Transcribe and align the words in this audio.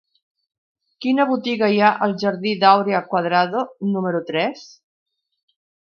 Quina 1.05 1.27
botiga 1.31 1.69
hi 1.73 1.77
ha 1.79 1.91
al 2.07 2.17
jardí 2.25 2.55
d'Áurea 2.65 3.05
Cuadrado 3.13 3.65
número 3.95 4.27
tres? 4.33 4.69